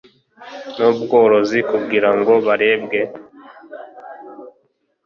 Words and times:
n 0.77 0.77
ubworozi 0.89 1.59
kugira 1.69 2.09
ngo 2.17 2.33
harebwe 2.45 2.99